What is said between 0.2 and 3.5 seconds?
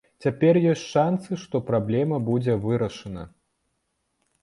Цяпер ёсць шанцы, што праблема будзе вырашана.